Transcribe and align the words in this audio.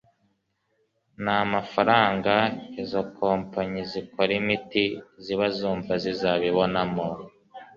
nta 1.23 1.37
mafaranga 1.53 2.33
izo 2.81 3.01
kompanyi 3.19 3.81
zikora 3.91 4.31
imiti 4.41 4.83
ziba 5.23 5.45
zumva 5.57 5.93
zizabibonamo. 6.03 7.07